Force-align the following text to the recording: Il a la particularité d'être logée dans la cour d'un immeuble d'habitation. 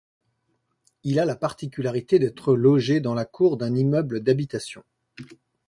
Il 1.03 1.19
a 1.19 1.25
la 1.25 1.35
particularité 1.35 2.17
d'être 2.17 2.55
logée 2.55 3.01
dans 3.01 3.13
la 3.13 3.23
cour 3.25 3.55
d'un 3.55 3.75
immeuble 3.75 4.21
d'habitation. 4.21 4.83